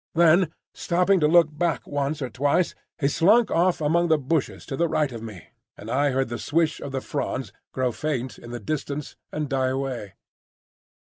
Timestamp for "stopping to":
0.73-1.27